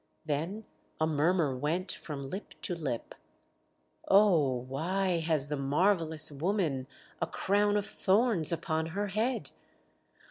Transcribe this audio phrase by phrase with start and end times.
[0.25, 0.65] Then
[0.99, 3.13] a murmur went from lip to lip.
[4.07, 6.87] "Oh, why has the marvellous woman
[7.21, 9.51] a crown of thorns upon her head?